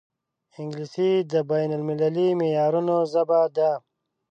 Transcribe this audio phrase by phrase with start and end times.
[0.59, 3.71] انګلیسي د بین المللي معیارونو ژبه ده